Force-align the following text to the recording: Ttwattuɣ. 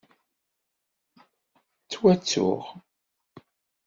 Ttwattuɣ. 1.83 2.63